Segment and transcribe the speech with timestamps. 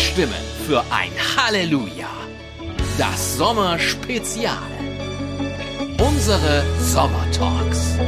[0.00, 0.32] Stimmen
[0.66, 2.08] für ein Halleluja.
[2.96, 4.56] Das Sommerspezial.
[5.98, 7.98] Unsere Sommertalks.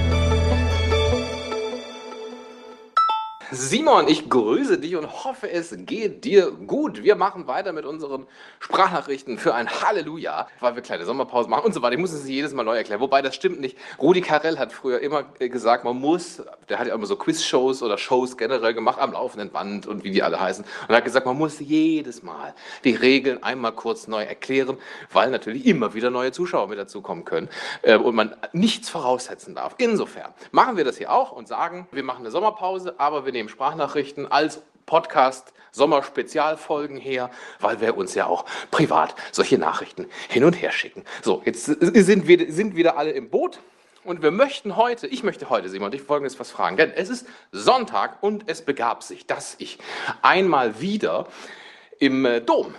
[3.55, 7.03] Simon, ich grüße dich und hoffe, es geht dir gut.
[7.03, 8.27] Wir machen weiter mit unseren
[8.61, 11.93] Sprachnachrichten für ein Halleluja, weil wir kleine Sommerpause machen und so weiter.
[11.93, 13.03] Ich muss es jedes Mal neu erklären.
[13.03, 13.77] Wobei, das stimmt nicht.
[13.99, 17.99] Rudi Carell hat früher immer gesagt, man muss, der hat ja immer so Quiz-Shows oder
[17.99, 20.65] Shows generell gemacht am laufenden Band und wie die alle heißen.
[20.89, 24.79] Und hat gesagt, man muss jedes Mal die Regeln einmal kurz neu erklären,
[25.13, 27.51] weil natürlich immer wieder neue Zuschauer mit dazukommen können
[27.83, 29.75] äh, und man nichts voraussetzen darf.
[29.77, 33.42] Insofern machen wir das hier auch und sagen, wir machen eine Sommerpause, aber wir nehmen
[33.49, 40.53] Sprachnachrichten als Podcast Sommerspezialfolgen her, weil wir uns ja auch privat solche Nachrichten hin und
[40.53, 41.03] her schicken.
[41.23, 43.59] So, jetzt sind wir sind wieder alle im Boot.
[44.05, 46.77] Und wir möchten heute, ich möchte heute, Simon, dich folgendes was fragen.
[46.77, 49.79] Denn es ist Sonntag und es begab sich, dass ich
[50.23, 51.29] einmal wieder
[52.01, 52.75] im äh, Dom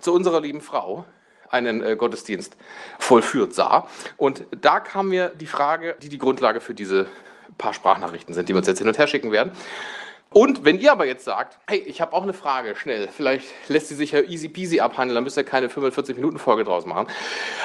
[0.00, 1.04] zu unserer lieben Frau
[1.50, 2.56] einen äh, Gottesdienst
[2.98, 3.86] vollführt sah.
[4.16, 7.06] Und da kam mir die Frage, die die Grundlage für diese
[7.58, 9.52] paar Sprachnachrichten sind, die wir uns jetzt hin und her schicken werden.
[10.32, 13.88] Und wenn ihr aber jetzt sagt, hey, ich habe auch eine Frage, schnell, vielleicht lässt
[13.88, 17.06] sie sich ja easy peasy abhandeln, dann müsst ihr keine 45-Minuten-Folge draus machen.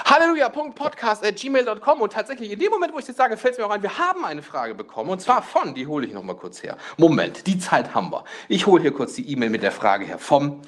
[0.05, 3.81] Halleluja.podcast.gmail.com und tatsächlich in dem Moment, wo ich das sage, fällt es mir auch ein,
[3.81, 6.77] wir haben eine Frage bekommen und zwar von, die hole ich nochmal kurz her.
[6.97, 8.23] Moment, die Zeit haben wir.
[8.49, 10.61] Ich hole hier kurz die E-Mail mit der Frage her vom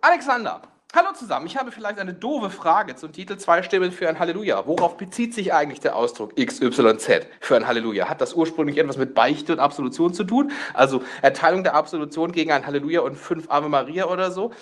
[0.00, 0.62] Alexander.
[0.92, 4.66] Hallo zusammen, ich habe vielleicht eine doofe Frage zum Titel Zwei Stimmen für ein Halleluja.
[4.66, 8.08] Worauf bezieht sich eigentlich der Ausdruck XYZ für ein Halleluja?
[8.08, 10.50] Hat das ursprünglich etwas mit Beichte und Absolution zu tun?
[10.74, 14.52] Also Erteilung der Absolution gegen ein Halleluja und fünf Ave Maria oder so?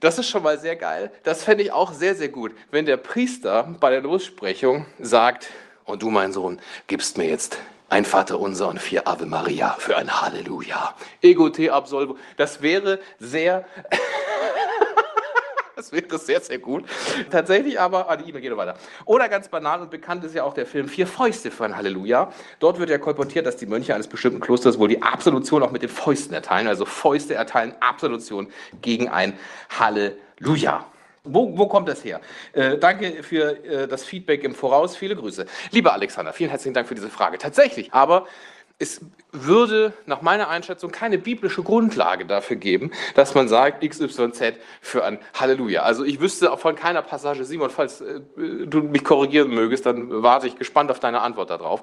[0.00, 1.12] Das ist schon mal sehr geil.
[1.24, 5.48] Das fände ich auch sehr, sehr gut, wenn der Priester bei der Lossprechung sagt,
[5.84, 7.58] und du, mein Sohn, gibst mir jetzt
[7.90, 10.94] ein Vater unser und vier Ave Maria für ein Halleluja.
[11.20, 12.16] Ego te absolvo.
[12.38, 13.66] Das wäre sehr
[15.86, 16.84] Das wäre sehr, sehr gut.
[17.30, 18.74] Tatsächlich aber, ah, die E-Mail geht weiter.
[19.04, 22.32] Oder ganz banal und bekannt ist ja auch der Film Vier Fäuste für ein Halleluja.
[22.58, 25.82] Dort wird ja kolportiert, dass die Mönche eines bestimmten Klosters wohl die Absolution auch mit
[25.82, 26.66] den Fäusten erteilen.
[26.66, 28.48] Also Fäuste erteilen Absolution
[28.82, 29.34] gegen ein
[29.78, 30.86] Halleluja.
[31.22, 32.20] Wo, wo, kommt das her?
[32.52, 34.96] Äh, danke für äh, das Feedback im Voraus.
[34.96, 35.46] Viele Grüße.
[35.72, 37.38] Lieber Alexander, vielen herzlichen Dank für diese Frage.
[37.38, 38.26] Tatsächlich, aber
[38.78, 39.00] es
[39.32, 45.18] würde nach meiner Einschätzung keine biblische Grundlage dafür geben, dass man sagt XYZ für ein
[45.34, 45.82] Halleluja.
[45.82, 50.46] Also ich wüsste von keiner Passage, Simon, falls äh, du mich korrigieren mögest, dann warte
[50.46, 51.82] ich gespannt auf deine Antwort darauf,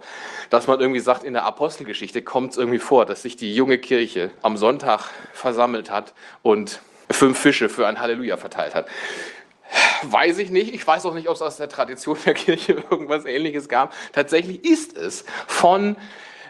[0.52, 3.80] dass man irgendwie sagt, in der Apostelgeschichte kommt es irgendwie vor, dass sich die junge
[3.80, 6.80] Kirche am Sonntag versammelt hat und
[7.10, 8.88] fünf Fische für ein Halleluja verteilt hat.
[10.04, 10.74] Weiß ich nicht.
[10.74, 13.94] Ich weiß auch nicht, ob es aus der Tradition der Kirche irgendwas Ähnliches gab.
[14.12, 15.96] Tatsächlich ist es von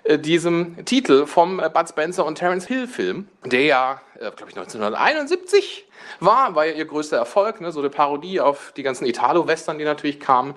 [0.05, 4.57] diesem Titel vom äh, Bud Spencer und Terence Hill Film, der ja, äh, glaube ich,
[4.57, 5.85] 1971
[6.19, 7.71] war, war ja ihr größter Erfolg, ne?
[7.71, 10.55] so eine Parodie auf die ganzen Italo-Western, die natürlich kamen.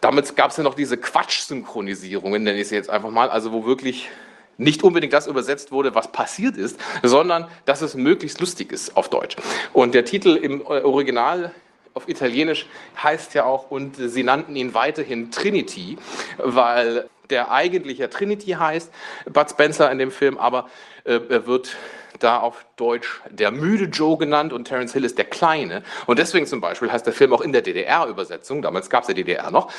[0.00, 3.64] Damit gab es ja noch diese Quatsch-Synchronisierungen, nenne ich sie jetzt einfach mal, also wo
[3.64, 4.10] wirklich
[4.58, 9.08] nicht unbedingt das übersetzt wurde, was passiert ist, sondern dass es möglichst lustig ist auf
[9.08, 9.36] Deutsch.
[9.72, 11.52] Und der Titel im Original
[11.94, 12.66] auf Italienisch
[13.02, 15.98] heißt ja auch, und sie nannten ihn weiterhin Trinity,
[16.38, 18.92] weil der eigentlich ja Trinity heißt,
[19.32, 20.68] Bud Spencer in dem Film, aber
[21.04, 21.76] äh, er wird
[22.18, 25.82] da auf Deutsch der müde Joe genannt und Terence Hill ist der Kleine.
[26.06, 29.14] Und deswegen zum Beispiel heißt der Film auch in der DDR-Übersetzung, damals gab es ja
[29.14, 29.72] DDR noch,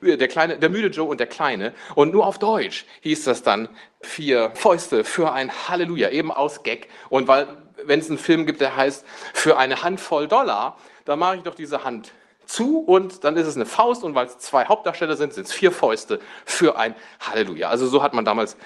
[0.00, 1.72] der, Kleine, der müde Joe und der Kleine.
[1.94, 3.68] Und nur auf Deutsch hieß das dann
[4.00, 6.88] vier Fäuste für ein Halleluja, eben aus Gag.
[7.10, 7.46] Und weil,
[7.84, 11.54] wenn es einen Film gibt, der heißt für eine Handvoll Dollar, dann mache ich doch
[11.54, 12.12] diese Hand
[12.46, 15.52] zu und dann ist es eine Faust und weil es zwei Hauptdarsteller sind, sind es
[15.52, 17.68] vier Fäuste für ein Halleluja.
[17.68, 18.56] Also so hat man damals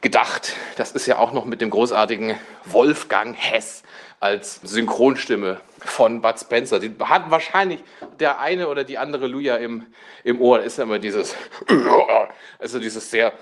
[0.00, 0.54] gedacht.
[0.76, 3.82] Das ist ja auch noch mit dem großartigen Wolfgang Hess
[4.20, 6.78] als Synchronstimme von Bud Spencer.
[6.78, 7.84] Die hat wahrscheinlich
[8.18, 9.86] der eine oder die andere Luja im,
[10.22, 10.58] im Ohr.
[10.58, 11.36] Da ist ja immer dieses,
[12.58, 13.34] also dieses sehr,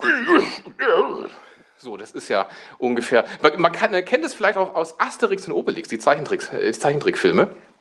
[1.76, 5.52] so, das ist ja ungefähr, man, kann, man kennt es vielleicht auch aus Asterix und
[5.52, 6.72] Obelix, die Zeichentricks, äh,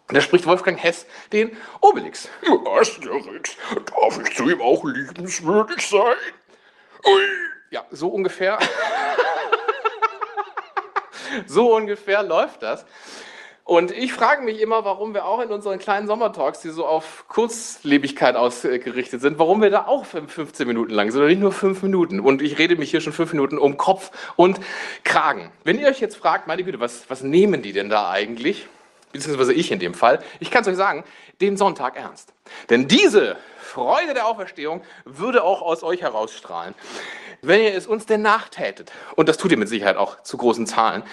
[0.09, 2.29] Da spricht Wolfgang Hess den Obelix.
[2.65, 3.55] Asterix,
[3.85, 6.15] darf ich zu ihm auch liebenswürdig sein?
[7.05, 7.21] Ui.
[7.71, 8.59] Ja, so ungefähr.
[11.47, 12.85] so ungefähr läuft das.
[13.65, 17.25] Und ich frage mich immer, warum wir auch in unseren kleinen Sommertalks, die so auf
[17.29, 21.81] Kurzlebigkeit ausgerichtet sind, warum wir da auch 15 Minuten lang sind, oder nicht nur 5
[21.81, 22.19] Minuten.
[22.19, 24.59] Und ich rede mich hier schon 5 Minuten um Kopf und
[25.05, 25.49] Kragen.
[25.63, 28.67] Wenn ihr euch jetzt fragt, meine Güte, was, was nehmen die denn da eigentlich?
[29.13, 31.05] Beziehungsweise ich in dem Fall, ich kann es euch sagen,
[31.39, 32.33] den Sonntag ernst.
[32.69, 36.75] Denn diese Freude der Auferstehung würde auch aus euch herausstrahlen,
[37.41, 38.91] wenn ihr es uns denn nachtätet.
[39.15, 41.03] Und das tut ihr mit Sicherheit auch zu großen Zahlen.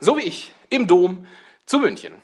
[0.00, 1.26] So wie ich im Dom
[1.66, 2.14] zu München.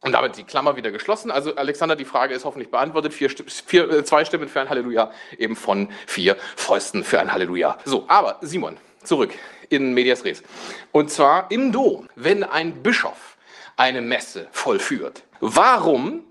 [0.00, 1.30] Und damit die Klammer wieder geschlossen.
[1.30, 3.14] Also Alexander, die Frage ist hoffentlich beantwortet.
[3.14, 7.78] Vier, vier, äh, zwei Stimmen für ein Halleluja, eben von vier Fäusten für ein Halleluja.
[7.86, 9.32] So, aber Simon, zurück
[9.70, 10.42] in Medias Res.
[10.92, 13.33] Und zwar im Dom, wenn ein Bischof
[13.76, 15.24] eine Messe vollführt.
[15.40, 16.24] Warum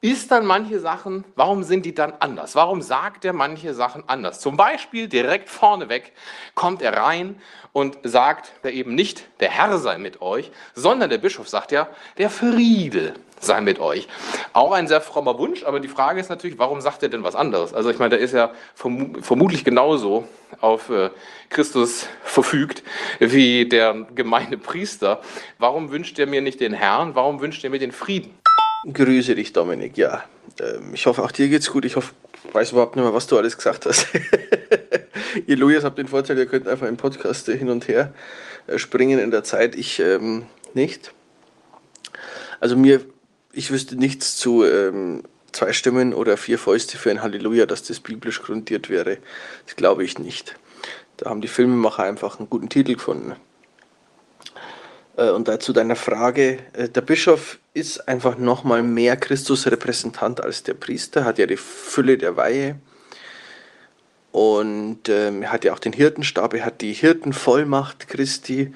[0.00, 2.54] ist dann manche Sachen, warum sind die dann anders?
[2.54, 4.38] Warum sagt er manche Sachen anders?
[4.38, 6.12] Zum Beispiel direkt vorneweg
[6.54, 7.40] kommt er rein
[7.72, 11.88] und sagt er eben nicht, der Herr sei mit euch, sondern der Bischof sagt ja,
[12.16, 14.08] der Friede sei mit euch.
[14.52, 17.34] Auch ein sehr frommer Wunsch, aber die Frage ist natürlich, warum sagt er denn was
[17.34, 17.74] anderes?
[17.74, 20.26] Also ich meine, der ist ja verm vermutlich genauso
[20.60, 21.10] auf äh,
[21.48, 22.82] Christus verfügt
[23.18, 25.20] wie der gemeine Priester.
[25.58, 27.14] Warum wünscht er mir nicht den Herrn?
[27.14, 28.34] Warum wünscht er mir den Frieden?
[28.92, 29.96] Grüße dich, Dominik.
[29.96, 30.24] Ja,
[30.60, 31.84] ähm, ich hoffe, auch dir geht's gut.
[31.84, 32.14] Ich hoffe,
[32.52, 34.06] weiß überhaupt nicht mehr, was du alles gesagt hast.
[35.46, 38.12] ihr Lujas habt den Vorteil, ihr könnt einfach im Podcast hin und her
[38.66, 39.74] äh, springen in der Zeit.
[39.74, 41.12] Ich ähm, nicht.
[42.60, 43.00] Also mir,
[43.52, 45.22] ich wüsste nichts zu ähm,
[45.52, 49.18] zwei Stimmen oder vier Fäuste für ein Halleluja, dass das biblisch grundiert wäre.
[49.66, 50.56] Das glaube ich nicht.
[51.16, 53.34] Da haben die Filmemacher einfach einen guten Titel gefunden.
[55.16, 60.74] Äh, und dazu deiner Frage, äh, der Bischof ist einfach nochmal mehr Christusrepräsentant als der
[60.74, 62.76] Priester, hat ja die Fülle der Weihe
[64.32, 68.72] und ähm, er hat ja auch den Hirtenstab, er hat die Hirtenvollmacht Christi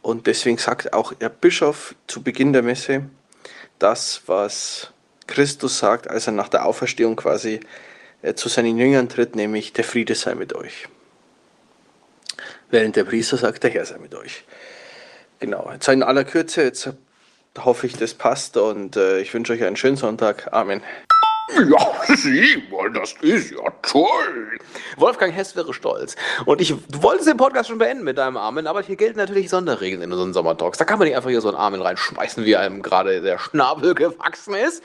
[0.00, 3.02] und deswegen sagt auch der Bischof zu Beginn der Messe
[3.78, 4.90] das, was
[5.26, 7.60] Christus sagt, als er nach der Auferstehung quasi
[8.22, 10.88] äh, zu seinen Jüngern tritt, nämlich der Friede sei mit euch.
[12.70, 14.44] Während der Priester sagt, der Herr sei mit euch.
[15.38, 16.90] Genau, jetzt in aller Kürze, jetzt
[17.58, 20.52] hoffe ich, das passt und äh, ich wünsche euch einen schönen Sonntag.
[20.52, 20.82] Amen.
[21.54, 24.58] Ja, Simon, das ist ja toll.
[24.96, 26.16] Wolfgang Hess wäre stolz.
[26.44, 30.02] Und ich wollte den Podcast schon beenden mit deinem Amen, aber hier gelten natürlich Sonderregeln
[30.02, 30.76] in unseren Sommertalks.
[30.78, 33.94] Da kann man nicht einfach hier so einen Amen reinschmeißen, wie einem gerade der Schnabel
[33.94, 34.82] gewachsen ist.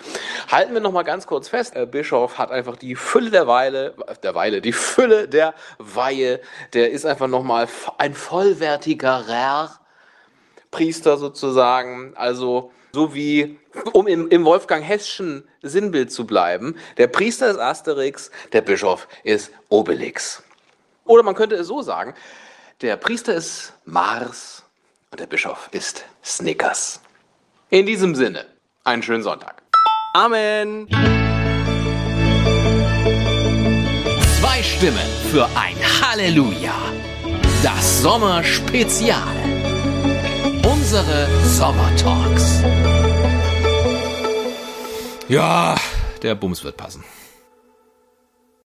[0.52, 1.74] Halten wir nochmal ganz kurz fest.
[1.74, 6.42] Der Bischof hat einfach die Fülle der Weile, der Weile, die Fülle der Weihe.
[6.74, 7.68] Der ist einfach nochmal
[7.98, 9.26] ein vollwertiger
[10.70, 12.14] Priester sozusagen.
[12.16, 13.60] Also so wie,
[13.94, 19.52] um im, im Wolfgang Hesschen Sinnbild zu bleiben, der Priester ist Asterix, der Bischof ist
[19.70, 20.44] Obelix.
[21.06, 22.14] Oder man könnte es so sagen,
[22.82, 24.64] der Priester ist Mars
[25.12, 27.02] und der Bischof ist Snickers.
[27.70, 28.46] In diesem Sinne,
[28.84, 29.62] einen schönen Sonntag.
[30.14, 30.88] Amen.
[34.40, 36.74] Zwei Stimmen für ein Halleluja.
[37.64, 39.61] Das Sommerspezial.
[40.92, 42.62] Unsere Sommertalks.
[45.30, 45.78] Ja,
[46.22, 47.02] der Bums wird passen.